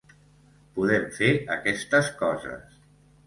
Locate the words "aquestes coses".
1.57-2.79